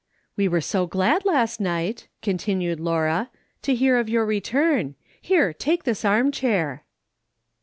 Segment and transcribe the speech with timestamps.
[0.35, 3.29] "We were so glad last night," continued Laura,"
[3.61, 4.95] to hear of your return.
[5.21, 6.83] Here, take this arm chair."